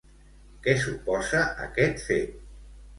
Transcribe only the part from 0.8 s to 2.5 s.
suposa aquest fet?